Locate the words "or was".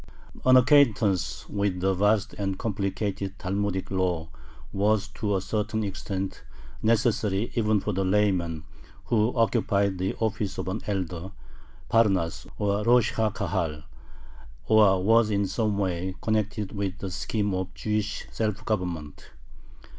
14.65-15.29